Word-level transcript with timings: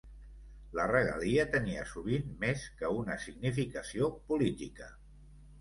La 0.79 0.85
regalia 0.91 1.43
tenia 1.57 1.83
sovint 1.91 2.33
més 2.45 2.65
que 2.81 2.91
una 3.03 3.21
significació 3.27 4.11
política. 4.33 4.91